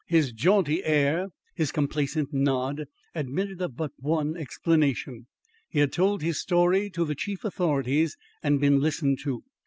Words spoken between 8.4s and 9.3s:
and been listened